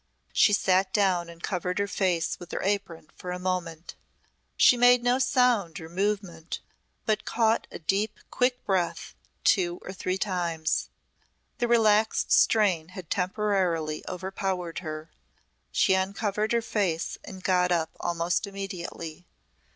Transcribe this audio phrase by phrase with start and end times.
[0.33, 3.93] She sat down and covered her face with her apron for a moment.
[4.57, 6.59] She made no sound or movement,
[7.05, 10.89] but caught a deep quick breath two or three times.
[11.59, 15.11] The relaxed strain had temporarily overpowered her.
[15.71, 19.27] She uncovered her face and got up almost immediately.